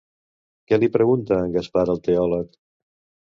Què 0.71 0.77
li 0.79 0.89
pregunta 0.95 1.37
en 1.47 1.53
Gaspar 1.57 1.85
al 1.93 2.01
teòleg? 2.09 2.57